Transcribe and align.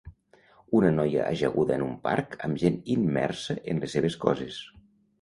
Una 0.79 0.89
noia 0.95 1.27
ajaguda 1.33 1.77
en 1.77 1.85
un 1.89 1.93
parc 2.09 2.35
amb 2.49 2.63
gent 2.65 2.83
immersa 2.97 3.61
en 3.63 3.87
les 3.87 3.99
seves 3.99 4.21
coses. 4.29 4.63